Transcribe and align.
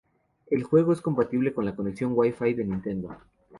El 0.47 0.63
juego 0.63 0.93
es 0.93 0.99
compatible 1.01 1.53
con 1.53 1.63
la 1.63 1.75
Conexión 1.75 2.13
Wi-Fi 2.15 2.55
de 2.55 2.65
Nintendo. 2.65 3.15